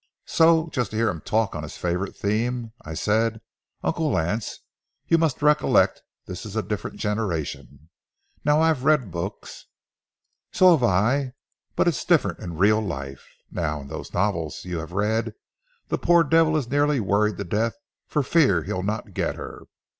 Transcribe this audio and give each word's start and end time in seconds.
So, 0.25 0.67
just 0.69 0.89
to 0.89 0.97
hear 0.97 1.09
him 1.09 1.21
talk 1.21 1.53
on 1.55 1.61
his 1.61 1.77
favorite 1.77 2.15
theme, 2.15 2.73
I 2.83 2.95
said: 2.95 3.39
"Uncle 3.83 4.09
Lance, 4.09 4.61
you 5.07 5.19
must 5.19 5.43
recollect 5.43 6.01
this 6.25 6.43
is 6.43 6.55
a 6.55 6.63
different 6.63 6.97
generation. 6.97 7.91
Now, 8.43 8.61
I've 8.61 8.83
read 8.83 9.11
books"— 9.11 9.67
"So 10.53 10.71
have 10.75 10.81
I. 10.83 11.33
But 11.75 11.87
it's 11.87 12.03
different 12.03 12.39
in 12.39 12.57
real 12.57 12.81
life. 12.81 13.27
Now, 13.51 13.81
in 13.81 13.89
those 13.89 14.11
novels 14.11 14.65
you 14.65 14.79
have 14.79 14.91
read, 14.91 15.35
the 15.89 15.99
poor 15.99 16.23
devil 16.23 16.57
is 16.57 16.67
nearly 16.67 16.99
worried 16.99 17.37
to 17.37 17.43
death 17.43 17.75
for 18.07 18.23
fear 18.23 18.63
he'll 18.63 18.81
not 18.81 19.13
get 19.13 19.35
her. 19.35 19.65